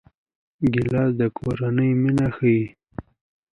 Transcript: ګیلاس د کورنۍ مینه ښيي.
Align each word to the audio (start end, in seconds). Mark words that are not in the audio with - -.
ګیلاس 0.73 1.11
د 1.19 1.21
کورنۍ 1.37 1.89
مینه 2.01 2.27
ښيي. 2.35 2.63